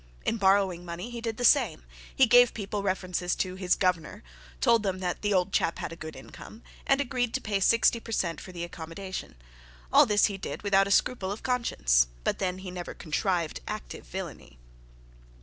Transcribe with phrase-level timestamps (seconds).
[0.25, 1.83] In borrowing money he did the same;
[2.15, 4.23] he gave people references to 'his governor',
[4.59, 7.99] told them that the 'old chap' had a good income; and agreed to pay sixty
[7.99, 9.35] per cent for the accommodation.
[9.93, 14.07] All this he did without a scruple of conscience; but then he never contrived active
[14.07, 14.57] villainy.